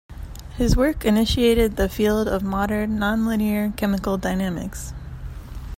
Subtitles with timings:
[0.57, 4.93] His work initiated the field of modern nonlinear chemical dynamics.